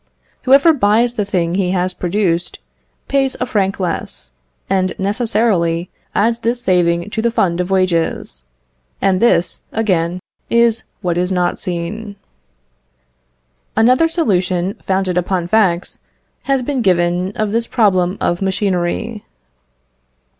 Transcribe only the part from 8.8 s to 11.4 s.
and this, again, is what is